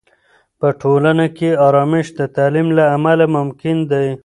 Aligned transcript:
په 0.59 0.67
ټولنه 0.81 1.25
کې 1.37 1.49
آرامش 1.67 2.07
د 2.19 2.21
تعلیم 2.35 2.67
له 2.77 2.83
امله 2.95 3.25
ممکن 3.35 3.77
دی. 3.91 4.07